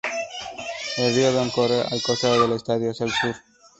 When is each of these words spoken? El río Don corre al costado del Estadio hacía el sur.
El 0.97 1.13
río 1.13 1.31
Don 1.31 1.51
corre 1.51 1.79
al 1.81 2.01
costado 2.01 2.41
del 2.41 2.53
Estadio 2.53 2.89
hacía 2.89 3.05
el 3.05 3.11
sur. 3.13 3.35